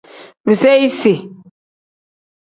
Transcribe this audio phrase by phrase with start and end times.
[0.47, 1.13] Biseyisi.